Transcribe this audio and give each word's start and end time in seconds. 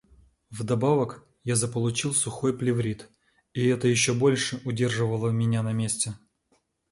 Вдобавок 0.49 1.27
я 1.43 1.55
заполучил 1.55 2.15
сухой 2.15 2.57
плеврит, 2.57 3.07
и 3.53 3.67
это 3.67 3.87
ещё 3.87 4.15
больше 4.17 4.59
удерживало 4.65 5.29
меня 5.29 5.61
на 5.61 5.73
месте. 5.73 6.15